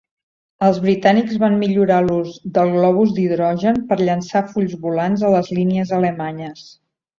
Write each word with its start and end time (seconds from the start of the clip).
Els 0.67 0.77
britànics 0.85 1.35
van 1.43 1.57
millorar 1.63 1.99
l'ús 2.05 2.39
del 2.55 2.73
globus 2.77 3.13
d'hidrogen 3.19 3.79
per 3.93 3.99
llançar 4.03 4.43
fulls 4.57 4.75
volants 4.89 5.29
a 5.31 5.35
les 5.37 5.55
línies 5.61 5.97
alemanyes. 6.03 6.69